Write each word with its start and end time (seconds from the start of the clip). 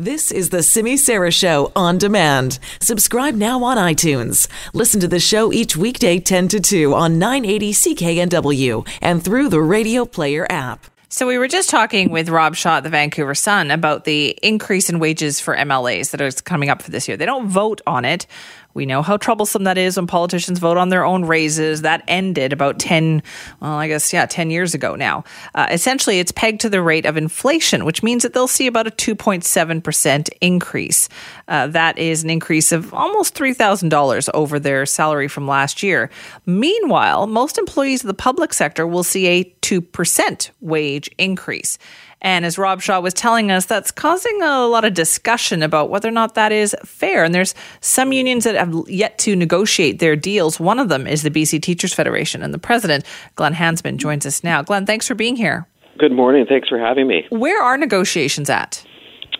This 0.00 0.30
is 0.30 0.50
the 0.50 0.62
Simi 0.62 0.96
Sara 0.96 1.32
Show 1.32 1.72
on 1.74 1.98
demand. 1.98 2.60
Subscribe 2.80 3.34
now 3.34 3.64
on 3.64 3.76
iTunes. 3.76 4.46
Listen 4.72 5.00
to 5.00 5.08
the 5.08 5.18
show 5.18 5.52
each 5.52 5.76
weekday 5.76 6.20
10 6.20 6.46
to 6.46 6.60
2 6.60 6.94
on 6.94 7.18
980 7.18 7.72
CKNW 7.72 8.88
and 9.02 9.24
through 9.24 9.48
the 9.48 9.60
Radio 9.60 10.04
Player 10.04 10.46
app. 10.48 10.86
So 11.08 11.26
we 11.26 11.36
were 11.36 11.48
just 11.48 11.68
talking 11.68 12.10
with 12.10 12.28
Rob 12.28 12.54
Shaw 12.54 12.76
at 12.76 12.84
the 12.84 12.90
Vancouver 12.90 13.34
Sun 13.34 13.72
about 13.72 14.04
the 14.04 14.38
increase 14.40 14.88
in 14.88 15.00
wages 15.00 15.40
for 15.40 15.56
MLAs 15.56 16.12
that 16.12 16.20
is 16.20 16.40
coming 16.42 16.70
up 16.70 16.80
for 16.80 16.92
this 16.92 17.08
year. 17.08 17.16
They 17.16 17.26
don't 17.26 17.48
vote 17.48 17.80
on 17.84 18.04
it, 18.04 18.28
we 18.78 18.86
know 18.86 19.02
how 19.02 19.16
troublesome 19.16 19.64
that 19.64 19.76
is 19.76 19.96
when 19.96 20.06
politicians 20.06 20.60
vote 20.60 20.76
on 20.76 20.88
their 20.88 21.04
own 21.04 21.24
raises. 21.24 21.82
That 21.82 22.04
ended 22.06 22.52
about 22.52 22.78
10, 22.78 23.24
well, 23.60 23.72
I 23.72 23.88
guess, 23.88 24.12
yeah, 24.12 24.24
10 24.24 24.50
years 24.50 24.72
ago 24.72 24.94
now. 24.94 25.24
Uh, 25.56 25.66
essentially, 25.68 26.20
it's 26.20 26.30
pegged 26.30 26.60
to 26.60 26.70
the 26.70 26.80
rate 26.80 27.04
of 27.04 27.16
inflation, 27.16 27.84
which 27.84 28.04
means 28.04 28.22
that 28.22 28.34
they'll 28.34 28.46
see 28.46 28.68
about 28.68 28.86
a 28.86 28.92
2.7% 28.92 30.28
increase. 30.40 31.08
Uh, 31.48 31.66
that 31.66 31.98
is 31.98 32.22
an 32.22 32.30
increase 32.30 32.70
of 32.70 32.94
almost 32.94 33.34
$3,000 33.34 34.28
over 34.32 34.60
their 34.60 34.86
salary 34.86 35.26
from 35.26 35.48
last 35.48 35.82
year. 35.82 36.08
Meanwhile, 36.46 37.26
most 37.26 37.58
employees 37.58 38.04
of 38.04 38.06
the 38.06 38.14
public 38.14 38.54
sector 38.54 38.86
will 38.86 39.02
see 39.02 39.26
a 39.26 39.44
2% 39.62 40.50
wage 40.60 41.10
increase. 41.18 41.78
And 42.20 42.44
as 42.44 42.58
Rob 42.58 42.80
Shaw 42.80 43.00
was 43.00 43.14
telling 43.14 43.50
us, 43.50 43.66
that's 43.66 43.90
causing 43.90 44.42
a 44.42 44.66
lot 44.66 44.84
of 44.84 44.94
discussion 44.94 45.62
about 45.62 45.88
whether 45.88 46.08
or 46.08 46.12
not 46.12 46.34
that 46.34 46.50
is 46.50 46.74
fair. 46.84 47.24
And 47.24 47.34
there's 47.34 47.54
some 47.80 48.12
unions 48.12 48.44
that 48.44 48.56
have 48.56 48.74
yet 48.88 49.18
to 49.18 49.36
negotiate 49.36 50.00
their 50.00 50.16
deals. 50.16 50.58
One 50.58 50.78
of 50.78 50.88
them 50.88 51.06
is 51.06 51.22
the 51.22 51.30
BC 51.30 51.62
Teachers 51.62 51.94
Federation, 51.94 52.42
and 52.42 52.52
the 52.52 52.58
president, 52.58 53.04
Glenn 53.36 53.54
Hansman, 53.54 53.98
joins 53.98 54.26
us 54.26 54.42
now. 54.42 54.62
Glenn, 54.62 54.84
thanks 54.84 55.06
for 55.06 55.14
being 55.14 55.36
here. 55.36 55.66
Good 55.98 56.12
morning. 56.12 56.46
Thanks 56.48 56.68
for 56.68 56.78
having 56.78 57.06
me. 57.06 57.26
Where 57.30 57.62
are 57.62 57.76
negotiations 57.76 58.50
at? 58.50 58.84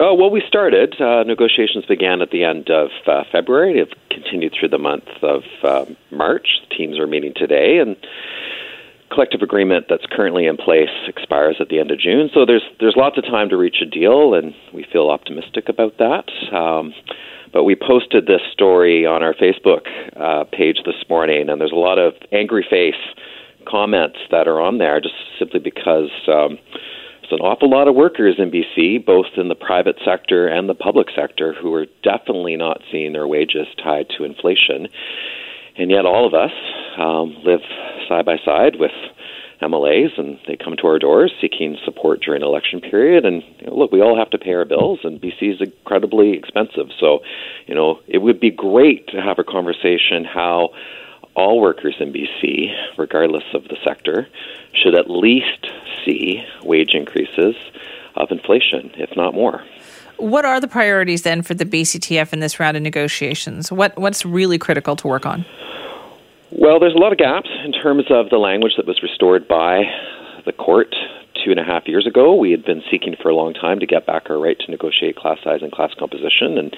Oh, 0.01 0.15
well, 0.15 0.30
we 0.30 0.42
started. 0.46 1.01
Uh, 1.01 1.24
negotiations 1.24 1.84
began 1.87 2.23
at 2.23 2.30
the 2.30 2.45
end 2.45 2.70
of 2.70 2.90
uh, 3.06 3.24
February. 3.32 3.74
They've 3.74 3.98
continued 4.10 4.54
through 4.59 4.68
the 4.68 4.79
month 4.79 5.09
of 5.23 5.42
uh, 5.65 5.87
March. 6.13 6.46
The 6.68 6.76
teams 6.76 6.98
are 7.01 7.09
meeting 7.09 7.32
today, 7.35 7.79
and 7.79 7.96
collective 9.10 9.42
agreement 9.42 9.87
that's 9.88 10.04
currently 10.10 10.46
in 10.46 10.56
place 10.56 10.90
expires 11.06 11.56
at 11.60 11.68
the 11.68 11.78
end 11.78 11.90
of 11.90 11.98
June. 11.98 12.30
So 12.32 12.45
there's 12.46 12.64
there's 12.80 12.96
lots 12.96 13.18
of 13.18 13.24
time 13.24 13.48
to 13.51 13.56
reach 13.56 13.76
a 13.82 13.87
deal, 13.87 14.34
and 14.34 14.54
we 14.73 14.87
feel 14.92 15.10
optimistic 15.10 15.68
about 15.68 15.98
that. 15.98 16.28
Um, 16.54 16.95
but 17.52 17.64
we 17.64 17.74
posted 17.74 18.26
this 18.26 18.42
story 18.52 19.06
on 19.06 19.23
our 19.23 19.34
Facebook 19.34 19.86
uh, 20.16 20.45
page 20.52 20.79
this 20.84 21.02
morning, 21.09 21.48
and 21.48 21.60
there's 21.60 21.73
a 21.73 21.76
lot 21.76 21.98
of 21.98 22.14
angry 22.32 22.66
face 22.68 23.01
comments 23.66 24.18
that 24.30 24.46
are 24.46 24.60
on 24.60 24.79
there, 24.79 25.01
just 25.01 25.14
simply 25.38 25.60
because. 25.60 26.10
Um, 26.26 26.59
there's 27.29 27.40
an 27.40 27.46
awful 27.46 27.68
lot 27.68 27.88
of 27.88 27.95
workers 27.95 28.36
in 28.38 28.51
BC, 28.51 29.04
both 29.04 29.26
in 29.36 29.48
the 29.48 29.54
private 29.54 29.96
sector 30.02 30.48
and 30.48 30.66
the 30.66 30.74
public 30.74 31.09
sector, 31.14 31.52
who 31.52 31.74
are 31.74 31.84
definitely 32.02 32.56
not 32.56 32.80
seeing 32.90 33.12
their 33.12 33.26
wages 33.26 33.66
tied 33.82 34.06
to 34.16 34.24
inflation. 34.24 34.88
And 35.76 35.90
yet, 35.90 36.06
all 36.06 36.26
of 36.26 36.32
us 36.32 36.52
um, 36.98 37.36
live 37.45 37.60
side 38.09 38.24
by 38.24 38.38
side 38.45 38.76
with 38.76 38.92
MLAs, 39.60 40.18
and 40.18 40.38
they 40.46 40.56
come 40.56 40.76
to 40.76 40.87
our 40.87 40.98
doors 40.98 41.32
seeking 41.40 41.76
support 41.84 42.20
during 42.23 42.42
election 42.42 42.80
period. 42.80 43.24
And 43.24 43.42
you 43.59 43.66
know, 43.66 43.74
look, 43.74 43.92
we 43.92 44.01
all 44.01 44.16
have 44.16 44.30
to 44.30 44.38
pay 44.38 44.52
our 44.54 44.64
bills, 44.64 45.01
and 45.02 45.20
BC 45.20 45.54
is 45.54 45.60
incredibly 45.60 46.32
expensive. 46.32 46.88
So, 46.98 47.20
you 47.66 47.74
know, 47.74 48.01
it 48.06 48.18
would 48.18 48.40
be 48.40 48.51
great 48.51 49.09
to 49.09 49.20
have 49.20 49.38
a 49.38 49.45
conversation 49.45 50.24
how 50.24 50.70
all 51.34 51.60
workers 51.60 51.96
in 52.01 52.12
BC, 52.12 52.73
regardless 52.96 53.45
of 53.54 53.64
the 53.64 53.76
sector, 53.84 54.29
should 54.73 54.95
at 54.95 55.10
least 55.10 55.66
see 56.04 56.45
wage 56.62 56.95
increases 56.95 57.54
of 58.16 58.30
inflation, 58.30 58.90
if 58.96 59.16
not 59.16 59.34
more. 59.34 59.62
What 60.16 60.45
are 60.45 60.60
the 60.60 60.66
priorities 60.66 61.23
then 61.23 61.42
for 61.42 61.54
the 61.54 61.64
BCTF 61.64 62.32
in 62.32 62.40
this 62.40 62.59
round 62.59 62.76
of 62.76 62.82
negotiations? 62.82 63.70
What 63.70 63.96
what's 63.96 64.25
really 64.25 64.59
critical 64.59 64.97
to 64.97 65.06
work 65.06 65.25
on? 65.26 65.44
Well, 66.50 66.81
there's 66.81 66.94
a 66.94 66.99
lot 66.99 67.12
of 67.12 67.19
gaps 67.19 67.50
in 67.65 67.72
terms 67.72 68.04
of 68.09 68.31
the 68.31 68.38
language 68.38 68.72
that 68.78 68.86
was 68.86 69.03
restored 69.03 69.47
by 69.47 69.82
the 70.47 70.53
court 70.53 70.94
two 71.44 71.50
and 71.50 71.60
a 71.60 71.64
half 71.64 71.86
years 71.86 72.06
ago. 72.06 72.34
We 72.34 72.53
had 72.53 72.64
been 72.64 72.82
seeking 72.91 73.16
for 73.20 73.28
a 73.28 73.34
long 73.34 73.53
time 73.53 73.81
to 73.81 73.86
get 73.86 74.06
back 74.06 74.31
our 74.31 74.38
right 74.38 74.59
to 74.59 74.70
negotiate 74.70 75.16
class 75.16 75.38
size 75.44 75.60
and 75.60 75.70
class 75.70 75.92
composition, 75.98 76.56
and 76.56 76.75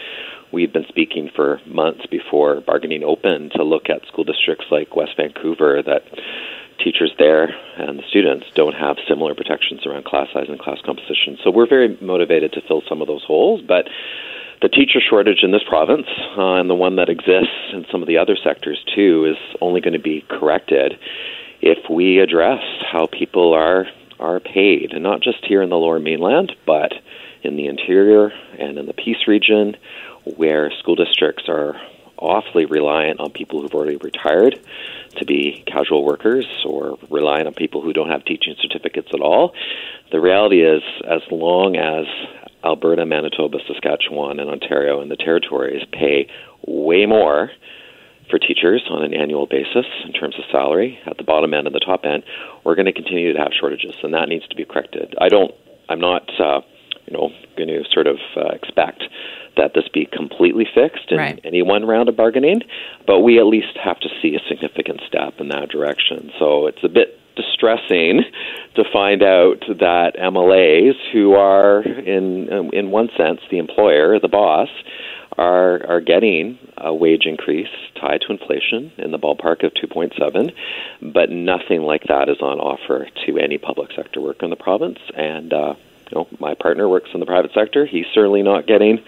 we 0.52 0.62
had 0.62 0.72
been 0.72 0.86
speaking 0.88 1.30
for 1.34 1.60
months 1.66 2.04
before 2.10 2.60
bargaining 2.60 3.04
opened 3.04 3.52
to 3.54 3.62
look 3.62 3.88
at 3.88 4.04
school 4.08 4.24
districts 4.24 4.66
like 4.72 4.96
West 4.96 5.12
Vancouver 5.16 5.82
that 5.86 6.02
teachers 6.82 7.12
there 7.18 7.54
and 7.78 7.98
the 7.98 8.08
students 8.08 8.46
don't 8.56 8.74
have 8.74 8.96
similar 9.08 9.36
protections 9.36 9.86
around 9.86 10.04
class 10.04 10.26
size 10.32 10.46
and 10.48 10.58
class 10.58 10.78
composition. 10.84 11.38
So 11.44 11.50
we're 11.52 11.68
very 11.68 11.96
motivated 12.00 12.52
to 12.54 12.60
fill 12.66 12.82
some 12.88 13.00
of 13.00 13.06
those 13.06 13.22
holes, 13.22 13.60
but 13.66 13.86
the 14.62 14.68
teacher 14.68 15.00
shortage 15.00 15.42
in 15.42 15.52
this 15.52 15.62
province 15.66 16.06
uh, 16.36 16.54
and 16.54 16.68
the 16.68 16.74
one 16.74 16.96
that 16.96 17.08
exists 17.08 17.72
in 17.72 17.86
some 17.90 18.02
of 18.02 18.08
the 18.08 18.18
other 18.18 18.36
sectors 18.42 18.82
too 18.94 19.24
is 19.24 19.56
only 19.60 19.80
going 19.80 19.94
to 19.94 19.98
be 19.98 20.24
corrected 20.28 20.98
if 21.60 21.78
we 21.90 22.18
address 22.18 22.62
how 22.90 23.06
people 23.06 23.52
are 23.54 23.86
are 24.18 24.38
paid, 24.38 24.92
and 24.92 25.02
not 25.02 25.22
just 25.22 25.42
here 25.46 25.62
in 25.62 25.70
the 25.70 25.78
Lower 25.78 25.98
Mainland, 25.98 26.54
but 26.66 26.92
in 27.42 27.56
the 27.56 27.66
interior 27.66 28.30
and 28.58 28.78
in 28.78 28.84
the 28.84 28.92
Peace 28.92 29.26
region, 29.26 29.76
where 30.36 30.70
school 30.72 30.94
districts 30.94 31.44
are 31.48 31.80
awfully 32.18 32.66
reliant 32.66 33.18
on 33.18 33.30
people 33.30 33.62
who've 33.62 33.74
already 33.74 33.96
retired 33.96 34.60
to 35.16 35.24
be 35.24 35.64
casual 35.66 36.04
workers 36.04 36.46
or 36.66 36.98
relying 37.08 37.46
on 37.46 37.54
people 37.54 37.80
who 37.80 37.94
don't 37.94 38.10
have 38.10 38.22
teaching 38.26 38.54
certificates 38.60 39.08
at 39.14 39.20
all. 39.20 39.54
The 40.12 40.20
reality 40.20 40.62
is, 40.62 40.82
as 41.08 41.22
long 41.30 41.76
as 41.76 42.04
Alberta, 42.64 43.06
Manitoba, 43.06 43.58
Saskatchewan, 43.66 44.38
and 44.40 44.50
Ontario 44.50 45.00
and 45.00 45.10
the 45.10 45.16
territories 45.16 45.82
pay 45.92 46.28
way 46.66 47.06
more 47.06 47.50
for 48.30 48.38
teachers 48.38 48.86
on 48.90 49.02
an 49.02 49.12
annual 49.12 49.46
basis 49.46 49.86
in 50.04 50.12
terms 50.12 50.36
of 50.38 50.44
salary 50.52 50.98
at 51.06 51.16
the 51.16 51.24
bottom 51.24 51.52
end 51.52 51.66
and 51.66 51.74
the 51.74 51.80
top 51.80 52.04
end, 52.04 52.22
we're 52.64 52.76
going 52.76 52.86
to 52.86 52.92
continue 52.92 53.32
to 53.32 53.38
have 53.38 53.50
shortages, 53.58 53.94
and 54.02 54.14
that 54.14 54.28
needs 54.28 54.46
to 54.48 54.56
be 54.56 54.64
corrected. 54.64 55.14
I 55.20 55.28
don't. 55.28 55.52
I'm 55.88 56.00
not. 56.00 56.30
Uh, 56.38 56.60
you 57.06 57.16
know, 57.16 57.30
going 57.56 57.68
to 57.68 57.82
sort 57.92 58.06
of 58.06 58.18
uh, 58.36 58.50
expect 58.54 59.02
that 59.56 59.72
this 59.74 59.88
be 59.92 60.06
completely 60.06 60.64
fixed 60.72 61.10
in 61.10 61.18
right. 61.18 61.40
any 61.44 61.60
one 61.60 61.84
round 61.84 62.08
of 62.08 62.16
bargaining, 62.16 62.60
but 63.04 63.20
we 63.20 63.38
at 63.38 63.46
least 63.46 63.76
have 63.82 63.98
to 64.00 64.08
see 64.22 64.36
a 64.36 64.48
significant 64.48 65.00
step 65.08 65.34
in 65.40 65.48
that 65.48 65.68
direction. 65.68 66.30
So 66.38 66.66
it's 66.66 66.84
a 66.84 66.88
bit 66.88 67.19
distressing 67.40 68.22
to 68.74 68.84
find 68.92 69.22
out 69.22 69.60
that 69.68 70.12
MLAs, 70.18 70.94
who 71.12 71.34
are 71.34 71.82
in 71.82 72.70
in 72.72 72.90
one 72.90 73.08
sense 73.16 73.40
the 73.50 73.58
employer, 73.58 74.18
the 74.18 74.28
boss, 74.28 74.68
are 75.38 75.86
are 75.86 76.00
getting 76.00 76.58
a 76.76 76.94
wage 76.94 77.26
increase 77.26 77.68
tied 78.00 78.20
to 78.22 78.32
inflation 78.32 78.92
in 78.98 79.10
the 79.10 79.18
ballpark 79.18 79.64
of 79.64 79.72
2.7, 79.74 80.52
but 81.12 81.30
nothing 81.30 81.82
like 81.82 82.04
that 82.08 82.28
is 82.28 82.40
on 82.40 82.58
offer 82.58 83.08
to 83.26 83.38
any 83.38 83.58
public 83.58 83.90
sector 83.94 84.20
worker 84.20 84.44
in 84.44 84.50
the 84.50 84.56
province. 84.56 84.98
And 85.14 85.52
uh, 85.52 85.74
you 86.10 86.18
know, 86.18 86.28
my 86.38 86.54
partner 86.54 86.88
works 86.88 87.10
in 87.14 87.20
the 87.20 87.26
private 87.26 87.52
sector. 87.54 87.86
He's 87.86 88.06
certainly 88.12 88.42
not 88.42 88.66
getting 88.66 88.98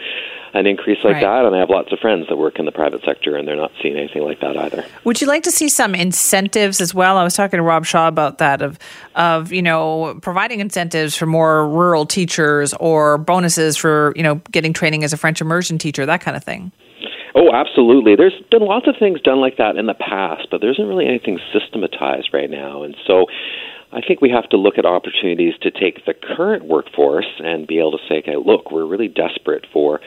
an 0.55 0.67
increase 0.67 0.99
like 1.03 1.15
right. 1.15 1.21
that. 1.23 1.45
And 1.45 1.55
I 1.55 1.61
have 1.61 1.71
lots 1.71 1.93
of 1.93 1.99
friends 1.99 2.27
that 2.29 2.37
work 2.37 2.59
in 2.59 2.65
the 2.65 2.73
private 2.73 3.03
sector, 3.05 3.37
and 3.37 3.47
they're 3.49 3.57
not 3.57 3.73
seeing 3.83 3.97
anything 3.97 4.23
like 4.23 4.41
that 4.41 4.57
either. 4.57 4.85
Would 5.05 5.21
you 5.21 5.27
like 5.27 5.43
to 5.45 5.51
see 5.51 5.69
some 5.69 5.95
incentives 5.95 6.81
as 6.81 6.95
well? 6.95 7.17
I 7.17 7.25
was 7.25 7.35
talking 7.35 7.59
to 7.59 7.63
Rob 7.63 7.85
Shaw 7.87 8.09
about 8.09 8.39
that 8.39 8.63
of 8.63 8.79
of 9.15 9.53
you 9.53 9.63
know 9.63 10.19
providing 10.23 10.61
incentives 10.61 11.17
for 11.17 11.27
more 11.27 11.69
rural 11.69 12.07
teachers 12.07 12.75
or 12.75 13.19
bonuses 13.19 13.77
for 13.77 14.13
you 14.17 14.23
know 14.23 14.37
getting 14.51 14.73
training 14.73 15.05
as 15.05 15.13
a 15.13 15.17
French 15.17 15.41
immersion 15.41 15.79
teacher, 15.79 16.05
that 16.07 16.21
kind 16.21 16.37
of 16.37 16.45
thing. 16.45 16.73
Oh, 17.35 17.51
absolutely. 17.55 18.15
There's 18.15 18.39
been 18.51 18.63
lots 18.63 18.87
of 18.87 18.97
things 18.99 19.21
done 19.23 19.41
like 19.41 19.57
that 19.57 19.77
in 19.77 19.87
the 19.87 19.95
past, 19.95 20.49
but 20.51 20.61
there 20.61 20.71
isn't 20.71 20.87
really 20.87 21.07
anything 21.07 21.39
systematized 21.51 22.29
right 22.33 22.51
now. 22.51 22.83
And 22.83 22.95
so 23.07 23.27
I 23.93 24.01
think 24.01 24.21
we 24.21 24.31
have 24.31 24.49
to 24.51 24.57
look 24.57 24.77
at 24.77 24.85
opportunities 24.85 25.55
to 25.63 25.71
take 25.71 26.05
the 26.05 26.15
current 26.15 26.65
workforce 26.65 27.29
and 27.39 27.67
be 27.67 27.79
able 27.79 27.93
to 27.93 28.05
say, 28.09 28.19
okay, 28.19 28.37
look, 28.37 28.71
we're 28.71 28.87
really 28.87 29.09
desperate 29.09 29.67
for 29.73 30.01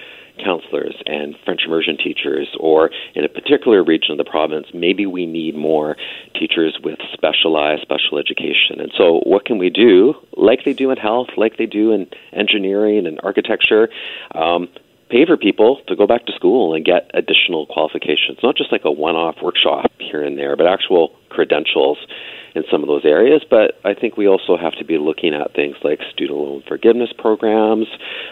counselors 0.43 0.95
and 1.05 1.35
French 1.43 1.61
immersion 1.65 1.97
teachers, 1.97 2.47
or 2.59 2.91
in 3.13 3.23
a 3.23 3.29
particular 3.29 3.83
region 3.83 4.11
of 4.11 4.17
the 4.17 4.29
province, 4.29 4.67
maybe 4.73 5.05
we 5.05 5.25
need 5.25 5.55
more 5.55 5.95
teachers 6.33 6.77
with 6.83 6.99
specialized 7.13 7.81
special 7.81 8.17
education. 8.17 8.79
And 8.79 8.91
so, 8.97 9.21
what 9.25 9.45
can 9.45 9.57
we 9.57 9.69
do, 9.69 10.15
like 10.35 10.65
they 10.65 10.73
do 10.73 10.91
in 10.91 10.97
health, 10.97 11.29
like 11.37 11.57
they 11.57 11.65
do 11.65 11.91
in 11.91 12.07
engineering 12.33 13.07
and 13.07 13.19
architecture? 13.23 13.89
Um, 14.33 14.69
pay 15.09 15.25
for 15.25 15.37
people 15.37 15.81
to 15.87 15.95
go 15.95 16.07
back 16.07 16.25
to 16.25 16.33
school 16.33 16.73
and 16.73 16.83
get 16.83 17.11
additional 17.13 17.65
qualifications, 17.67 18.39
not 18.41 18.55
just 18.55 18.71
like 18.71 18.85
a 18.85 18.91
one 18.91 19.15
off 19.15 19.35
workshop 19.41 19.91
here 19.99 20.23
and 20.23 20.37
there, 20.37 20.55
but 20.55 20.67
actual 20.67 21.11
credentials 21.29 21.97
in 22.55 22.63
some 22.71 22.81
of 22.81 22.87
those 22.87 23.05
areas. 23.05 23.43
But 23.47 23.79
I 23.83 23.93
think 23.93 24.17
we 24.17 24.27
also 24.27 24.57
have 24.57 24.73
to 24.79 24.85
be 24.85 24.97
looking 24.97 25.33
at 25.33 25.53
things 25.53 25.75
like 25.83 25.99
student 26.11 26.39
loan 26.39 26.63
forgiveness 26.67 27.11
programs, 27.17 27.87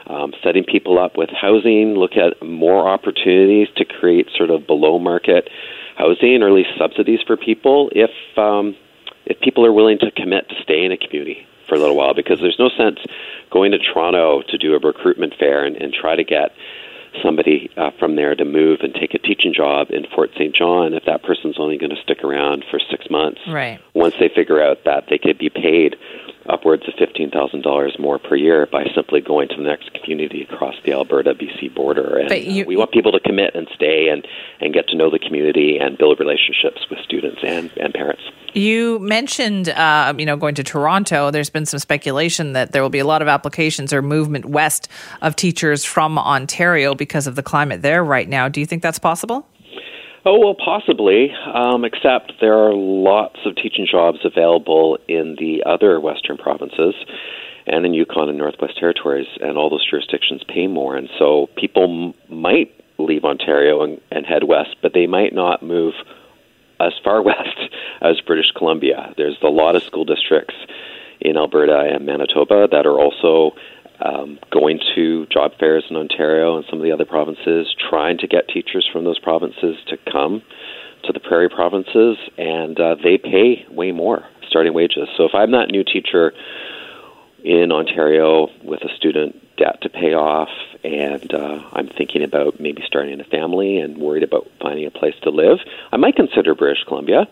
um, 0.07 0.33
setting 0.43 0.63
people 0.63 0.97
up 0.97 1.17
with 1.17 1.29
housing, 1.29 1.95
look 1.95 2.13
at 2.15 2.41
more 2.45 2.87
opportunities 2.87 3.67
to 3.75 3.85
create 3.85 4.27
sort 4.35 4.49
of 4.49 4.65
below 4.65 4.97
market 4.97 5.49
housing 5.97 6.41
or 6.41 6.47
at 6.47 6.53
least 6.53 6.69
subsidies 6.77 7.19
for 7.25 7.37
people 7.37 7.89
if 7.93 8.09
um, 8.37 8.75
if 9.25 9.39
people 9.41 9.65
are 9.65 9.71
willing 9.71 9.99
to 9.99 10.09
commit 10.11 10.49
to 10.49 10.55
stay 10.63 10.83
in 10.83 10.91
a 10.91 10.97
community 10.97 11.45
for 11.67 11.75
a 11.75 11.79
little 11.79 11.95
while 11.95 12.13
because 12.13 12.39
there's 12.39 12.57
no 12.59 12.69
sense 12.69 12.99
going 13.51 13.71
to 13.71 13.77
Toronto 13.77 14.41
to 14.41 14.57
do 14.57 14.73
a 14.73 14.79
recruitment 14.79 15.33
fair 15.37 15.63
and, 15.63 15.75
and 15.77 15.93
try 15.93 16.15
to 16.15 16.23
get 16.23 16.51
somebody 17.21 17.69
uh, 17.77 17.91
from 17.99 18.15
there 18.15 18.35
to 18.35 18.45
move 18.45 18.79
and 18.81 18.93
take 18.93 19.13
a 19.13 19.19
teaching 19.19 19.53
job 19.53 19.87
in 19.89 20.05
Fort 20.15 20.31
St. 20.35 20.55
John 20.55 20.93
if 20.93 21.03
that 21.05 21.23
person's 21.23 21.59
only 21.59 21.77
going 21.77 21.91
to 21.91 22.01
stick 22.01 22.23
around 22.23 22.63
for 22.69 22.79
six 22.79 23.09
months. 23.09 23.41
Right. 23.47 23.79
Once 23.93 24.15
they 24.19 24.29
figure 24.33 24.61
out 24.61 24.83
that 24.85 25.05
they 25.09 25.17
could 25.17 25.37
be 25.37 25.49
paid 25.49 25.95
upwards 26.49 26.83
of 26.87 26.93
$15,000 26.95 27.99
more 27.99 28.19
per 28.19 28.35
year 28.35 28.67
by 28.71 28.85
simply 28.93 29.21
going 29.21 29.47
to 29.49 29.55
the 29.55 29.63
next 29.63 29.93
community 30.03 30.43
across 30.43 30.75
the 30.83 30.93
Alberta 30.93 31.33
BC 31.33 31.73
border. 31.73 32.17
And 32.17 32.31
you, 32.31 32.63
uh, 32.63 32.67
we 32.67 32.75
want 32.75 32.91
people 32.91 33.11
to 33.13 33.19
commit 33.19 33.55
and 33.55 33.67
stay 33.75 34.09
and, 34.09 34.27
and 34.59 34.73
get 34.73 34.87
to 34.89 34.97
know 34.97 35.09
the 35.09 35.19
community 35.19 35.77
and 35.79 35.97
build 35.97 36.19
relationships 36.19 36.85
with 36.89 36.99
students 36.99 37.39
and, 37.43 37.71
and 37.77 37.93
parents. 37.93 38.23
You 38.53 38.99
mentioned, 38.99 39.69
uh, 39.69 40.13
you 40.17 40.25
know, 40.25 40.37
going 40.37 40.53
to 40.55 40.63
Toronto. 40.63 41.31
There's 41.31 41.49
been 41.49 41.65
some 41.65 41.79
speculation 41.79 42.53
that 42.53 42.71
there 42.71 42.83
will 42.83 42.91
be 42.91 42.99
a 42.99 43.05
lot 43.05 43.23
of 43.23 43.27
applications 43.27 43.91
or 43.91 44.03
movement 44.03 44.45
west 44.45 44.89
of 45.21 45.35
teachers 45.35 45.83
from 45.83 46.19
Ontario 46.19 46.93
because 46.93 47.25
of 47.25 47.35
the 47.35 47.41
climate 47.41 47.81
there 47.81 48.03
right 48.03 48.29
now. 48.29 48.47
Do 48.49 48.59
you 48.59 48.67
think 48.67 48.83
that's 48.83 48.99
possible? 48.99 49.47
Oh, 50.25 50.39
well, 50.39 50.55
possibly, 50.55 51.33
um, 51.53 51.83
except 51.83 52.33
there 52.39 52.53
are 52.53 52.73
lots 52.73 53.39
of 53.45 53.55
teaching 53.55 53.87
jobs 53.89 54.19
available 54.23 54.97
in 55.07 55.35
the 55.37 55.63
other 55.65 55.99
Western 55.99 56.37
provinces 56.37 56.95
and 57.65 57.85
in 57.85 57.93
Yukon 57.93 58.29
and 58.29 58.37
Northwest 58.37 58.77
Territories, 58.77 59.27
and 59.41 59.57
all 59.57 59.69
those 59.69 59.85
jurisdictions 59.89 60.41
pay 60.47 60.67
more. 60.67 60.95
And 60.95 61.09
so 61.17 61.47
people 61.57 62.13
m- 62.29 62.37
might 62.37 62.71
leave 62.99 63.25
Ontario 63.25 63.81
and, 63.81 63.99
and 64.11 64.25
head 64.25 64.43
west, 64.43 64.75
but 64.81 64.93
they 64.93 65.07
might 65.07 65.33
not 65.33 65.63
move 65.63 65.93
as 66.87 66.93
far 67.03 67.21
west 67.31 67.59
as 68.01 68.19
British 68.21 68.51
Columbia. 68.55 69.13
There's 69.17 69.37
a 69.41 69.47
lot 69.47 69.75
of 69.75 69.83
school 69.83 70.05
districts 70.05 70.55
in 71.21 71.37
Alberta 71.37 71.89
and 71.93 72.05
Manitoba 72.05 72.67
that 72.71 72.85
are 72.85 72.99
also 72.99 73.55
um, 74.03 74.39
going 74.51 74.79
to 74.95 75.25
job 75.27 75.51
fairs 75.59 75.85
in 75.89 75.95
Ontario 75.95 76.57
and 76.57 76.65
some 76.69 76.79
of 76.79 76.83
the 76.83 76.91
other 76.91 77.05
provinces, 77.05 77.73
trying 77.89 78.17
to 78.17 78.27
get 78.27 78.47
teachers 78.49 78.87
from 78.91 79.05
those 79.05 79.19
provinces 79.19 79.77
to 79.87 79.97
come 80.11 80.41
to 81.05 81.13
the 81.13 81.19
prairie 81.19 81.49
provinces, 81.49 82.17
and 82.37 82.79
uh, 82.79 82.95
they 83.03 83.17
pay 83.17 83.65
way 83.69 83.91
more 83.91 84.25
starting 84.47 84.73
wages. 84.73 85.07
So 85.17 85.25
if 85.25 85.31
I'm 85.33 85.51
that 85.51 85.69
new 85.69 85.83
teacher 85.83 86.33
in 87.43 87.71
Ontario 87.71 88.47
with 88.63 88.81
a 88.83 88.95
student 88.95 89.35
debt 89.57 89.81
to 89.81 89.89
pay 89.89 90.13
off, 90.13 90.49
and 90.83 91.33
uh, 91.33 91.61
I'm 91.73 91.87
thinking 91.87 92.23
about 92.23 92.59
maybe 92.59 92.81
starting 92.85 93.19
a 93.19 93.23
family 93.25 93.77
and 93.77 93.97
worried 93.97 94.23
about 94.23 94.47
finding 94.61 94.85
a 94.85 94.91
place 94.91 95.15
to 95.23 95.29
live, 95.29 95.59
I 95.91 95.97
might 95.97 96.15
consider 96.15 96.55
British 96.55 96.83
Columbia, 96.87 97.27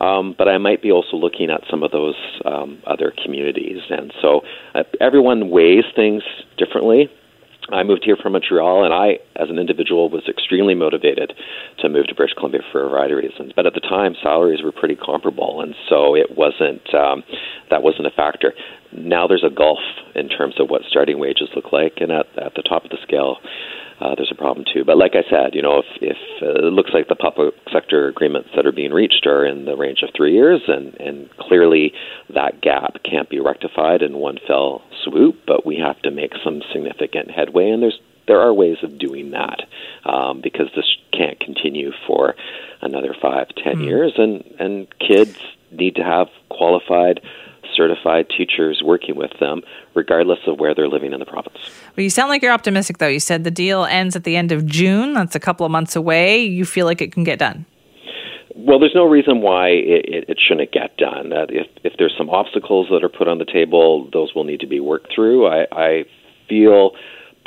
um, 0.00 0.34
but 0.36 0.48
I 0.48 0.58
might 0.58 0.82
be 0.82 0.92
also 0.92 1.16
looking 1.16 1.50
at 1.50 1.62
some 1.70 1.82
of 1.82 1.90
those 1.90 2.14
um, 2.44 2.82
other 2.86 3.12
communities. 3.24 3.80
And 3.90 4.12
so 4.20 4.42
uh, 4.74 4.84
everyone 5.00 5.50
weighs 5.50 5.84
things 5.96 6.22
differently. 6.56 7.10
I 7.72 7.82
moved 7.82 8.04
here 8.04 8.16
from 8.16 8.32
Montreal, 8.32 8.84
and 8.84 8.92
I, 8.92 9.18
as 9.40 9.48
an 9.48 9.58
individual, 9.58 10.10
was 10.10 10.22
extremely 10.28 10.74
motivated 10.74 11.32
to 11.80 11.88
move 11.88 12.06
to 12.08 12.14
British 12.14 12.34
Columbia 12.34 12.60
for 12.70 12.84
a 12.84 12.88
variety 12.88 13.14
of 13.14 13.18
reasons. 13.18 13.52
But 13.56 13.66
at 13.66 13.74
the 13.74 13.80
time, 13.80 14.14
salaries 14.22 14.62
were 14.62 14.72
pretty 14.72 14.96
comparable, 14.96 15.62
and 15.62 15.74
so 15.88 16.14
it 16.14 16.36
wasn't 16.36 16.82
um, 16.94 17.24
that 17.70 17.82
wasn't 17.82 18.06
a 18.06 18.10
factor. 18.10 18.52
Now 18.92 19.26
there's 19.26 19.44
a 19.44 19.54
gulf 19.54 19.80
in 20.14 20.28
terms 20.28 20.60
of 20.60 20.68
what 20.68 20.82
starting 20.88 21.18
wages 21.18 21.48
look 21.56 21.72
like, 21.72 21.94
and 22.00 22.12
at 22.12 22.26
at 22.36 22.54
the 22.54 22.62
top 22.62 22.84
of 22.84 22.90
the 22.90 22.98
scale, 23.02 23.38
uh, 24.00 24.14
there's 24.16 24.32
a 24.32 24.36
problem 24.36 24.64
too. 24.72 24.84
But 24.84 24.98
like 24.98 25.12
I 25.14 25.28
said, 25.30 25.54
you 25.54 25.62
know, 25.62 25.78
if, 25.78 25.86
if 26.00 26.16
uh, 26.42 26.66
it 26.66 26.72
looks 26.72 26.90
like 26.92 27.08
the 27.08 27.14
public 27.14 27.54
sector 27.72 28.08
agreements 28.08 28.50
that 28.56 28.66
are 28.66 28.72
being 28.72 28.92
reached 28.92 29.26
are 29.26 29.44
in 29.44 29.64
the 29.64 29.76
range 29.76 30.02
of 30.02 30.10
three 30.16 30.34
years, 30.34 30.62
and, 30.66 30.94
and 31.00 31.30
clearly 31.38 31.92
that 32.34 32.60
gap 32.60 33.02
can't 33.04 33.30
be 33.30 33.40
rectified 33.40 34.02
in 34.02 34.18
one 34.18 34.38
fell 34.46 34.82
swoop, 35.04 35.36
but 35.46 35.64
we 35.64 35.76
have 35.76 36.00
to 36.02 36.10
make 36.10 36.32
some 36.42 36.62
significant 36.72 37.30
headway, 37.30 37.70
and 37.70 37.82
there's 37.82 37.98
there 38.26 38.40
are 38.40 38.54
ways 38.54 38.78
of 38.82 38.98
doing 38.98 39.32
that 39.32 39.64
um, 40.06 40.40
because 40.42 40.68
this 40.74 40.96
can't 41.12 41.38
continue 41.40 41.92
for 42.06 42.34
another 42.80 43.14
five, 43.20 43.48
ten 43.62 43.76
mm. 43.76 43.84
years, 43.84 44.12
and 44.16 44.42
and 44.58 44.86
kids 44.98 45.38
need 45.70 45.96
to 45.96 46.02
have 46.02 46.28
qualified 46.48 47.20
certified 47.74 48.26
teachers 48.36 48.82
working 48.84 49.16
with 49.16 49.32
them, 49.40 49.62
regardless 49.94 50.40
of 50.46 50.58
where 50.58 50.74
they're 50.74 50.88
living 50.88 51.12
in 51.12 51.20
the 51.20 51.26
province. 51.26 51.58
Well, 51.96 52.04
you 52.04 52.10
sound 52.10 52.28
like 52.28 52.42
you're 52.42 52.52
optimistic, 52.52 52.98
though. 52.98 53.08
You 53.08 53.20
said 53.20 53.44
the 53.44 53.50
deal 53.50 53.84
ends 53.84 54.16
at 54.16 54.24
the 54.24 54.36
end 54.36 54.52
of 54.52 54.66
June. 54.66 55.14
That's 55.14 55.34
a 55.34 55.40
couple 55.40 55.66
of 55.66 55.72
months 55.72 55.96
away. 55.96 56.42
You 56.44 56.64
feel 56.64 56.86
like 56.86 57.00
it 57.00 57.12
can 57.12 57.24
get 57.24 57.38
done? 57.38 57.66
Well, 58.56 58.78
there's 58.78 58.94
no 58.94 59.04
reason 59.04 59.40
why 59.40 59.68
it, 59.70 60.04
it, 60.06 60.24
it 60.28 60.38
shouldn't 60.40 60.70
get 60.70 60.96
done. 60.96 61.32
Uh, 61.32 61.46
if, 61.48 61.66
if 61.82 61.94
there's 61.98 62.14
some 62.16 62.30
obstacles 62.30 62.86
that 62.90 63.02
are 63.02 63.08
put 63.08 63.26
on 63.26 63.38
the 63.38 63.44
table, 63.44 64.08
those 64.12 64.32
will 64.34 64.44
need 64.44 64.60
to 64.60 64.66
be 64.66 64.78
worked 64.78 65.12
through. 65.12 65.48
I, 65.48 65.66
I 65.72 66.04
feel 66.48 66.92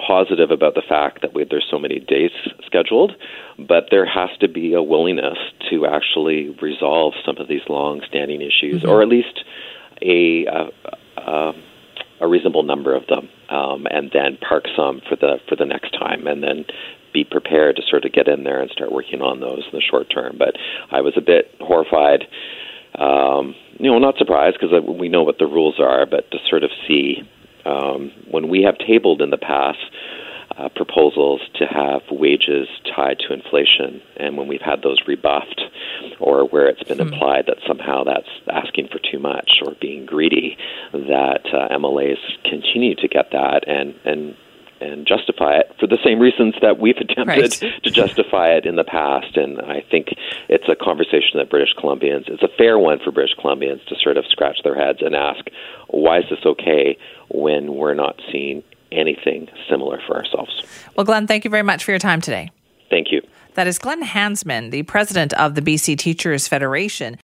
positive 0.06 0.52
about 0.52 0.76
the 0.76 0.84
fact 0.88 1.22
that 1.22 1.34
we, 1.34 1.44
there's 1.50 1.66
so 1.72 1.80
many 1.80 2.00
dates 2.00 2.36
scheduled, 2.66 3.14
but 3.58 3.86
there 3.90 4.06
has 4.06 4.30
to 4.42 4.48
be 4.48 4.74
a 4.74 4.84
willingness 4.84 5.38
to 5.70 5.88
actually 5.88 6.56
resolve 6.62 7.14
some 7.26 7.38
of 7.38 7.48
these 7.48 7.62
long-standing 7.68 8.42
issues, 8.42 8.82
mm-hmm. 8.82 8.90
or 8.90 9.02
at 9.02 9.08
least 9.08 9.44
a, 10.02 10.46
a, 11.18 11.52
a 12.22 12.28
reasonable 12.28 12.64
number 12.64 12.96
of 12.96 13.06
them, 13.08 13.30
um, 13.50 13.88
and 13.90 14.12
then 14.14 14.38
park 14.38 14.66
some 14.76 15.02
for 15.08 15.16
the 15.16 15.38
for 15.48 15.56
the 15.56 15.66
next 15.66 15.92
time, 15.92 16.28
and 16.28 16.44
then 16.44 16.66
be 17.14 17.24
prepared 17.24 17.76
to 17.76 17.82
sort 17.90 18.06
of 18.06 18.12
get 18.14 18.28
in 18.28 18.44
there 18.44 18.62
and 18.62 18.70
start 18.72 18.92
working 18.92 19.22
on 19.22 19.40
those 19.40 19.64
in 19.66 19.72
the 19.72 19.82
short 19.82 20.08
term. 20.14 20.36
But 20.38 20.56
I 20.92 21.02
was 21.02 21.14
a 21.18 21.22
bit 21.22 21.54
horrified. 21.60 22.26
Um, 22.98 23.56
you 23.80 23.92
know, 23.92 24.00
not 24.00 24.18
surprised 24.18 24.58
because 24.60 24.84
we 24.88 25.10
know 25.10 25.24
what 25.24 25.38
the 25.38 25.46
rules 25.46 25.80
are, 25.80 26.06
but 26.06 26.30
to 26.32 26.38
sort 26.50 26.64
of 26.64 26.72
see 26.88 27.18
um, 27.66 28.12
when 28.30 28.50
we 28.50 28.64
have 28.64 28.78
tabled 28.78 29.22
in 29.22 29.30
the 29.30 29.38
past 29.38 29.80
uh, 30.58 30.70
proposals 30.76 31.42
to 31.56 31.66
have 31.66 32.02
wages 32.10 32.68
tied 32.96 33.20
to 33.20 33.34
inflation, 33.34 34.02
and 34.18 34.38
when 34.38 34.48
we've 34.48 34.62
had 34.62 34.82
those 34.82 34.98
rebuffed, 35.08 35.62
or 36.20 36.48
where 36.48 36.68
it's 36.68 36.84
been 36.84 37.00
hmm. 37.00 37.14
implied 37.14 37.46
that 37.48 37.58
somehow 37.68 38.04
that's 38.04 38.30
asking 38.52 38.90
for 38.92 39.00
too 39.00 39.20
much 39.20 39.50
or 39.66 39.76
being 39.80 40.06
greedy, 40.06 40.58
that 40.92 41.46
uh, 41.54 41.76
MLAs 41.78 42.18
continue 42.44 42.96
to 42.96 43.08
get 43.08 43.32
that 43.32 43.68
and 43.68 43.96
and 44.06 44.36
and 44.80 45.08
justify 45.08 45.58
it 45.58 45.76
for 45.80 45.88
the 45.88 45.98
same 46.06 46.20
reasons 46.20 46.54
that 46.62 46.78
we've 46.80 46.98
attempted 46.98 47.64
right. 47.64 47.74
to 47.84 47.90
justify 47.90 48.50
it 48.50 48.68
in 48.68 48.76
the 48.76 48.84
past. 48.84 49.36
And 49.36 49.60
I 49.60 49.84
think 49.90 50.10
it's 50.50 50.70
a 50.70 50.76
conversation 50.76 51.40
that 51.40 51.50
British 51.50 51.74
Columbians, 51.76 52.30
it's 52.30 52.44
a 52.44 52.58
fair 52.60 52.78
one 52.78 53.00
for 53.04 53.12
British 53.12 53.36
Columbians 53.38 53.84
to 53.88 53.96
sort 54.00 54.18
of 54.18 54.26
scratch 54.30 54.60
their 54.64 54.76
heads 54.76 55.00
and 55.02 55.16
ask, 55.16 55.46
why 55.88 56.20
is 56.20 56.26
this 56.30 56.46
okay 56.46 56.96
when 57.30 57.74
we're 57.74 57.96
not 57.96 58.22
seeing 58.32 58.62
anything 58.92 59.50
similar 59.70 60.00
for 60.06 60.16
ourselves. 60.16 60.64
Well, 60.96 61.06
Glenn, 61.06 61.28
thank 61.28 61.44
you 61.44 61.52
very 61.52 61.64
much 61.64 61.84
for 61.84 61.92
your 61.92 62.00
time 62.00 62.22
today. 62.22 62.52
Thank 62.90 63.12
you. 63.12 63.22
That 63.58 63.66
is 63.66 63.80
Glenn 63.80 64.04
Hansman, 64.04 64.70
the 64.70 64.84
president 64.84 65.34
of 65.34 65.56
the 65.56 65.64
BC 65.64 65.98
Teachers 65.98 66.48
Federation. 66.48 67.16